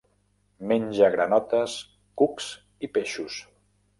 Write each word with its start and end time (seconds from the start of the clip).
Menja 0.71 1.09
granotes, 1.15 1.77
cucs 2.21 2.49
i 2.87 2.89
peixos. 2.99 3.37